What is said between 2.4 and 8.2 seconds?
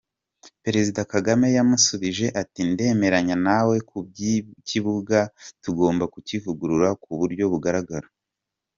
ati “Ndemeranya nawe ku by’ikibuga, tugomba kukivugurura ku buryo bugaragara.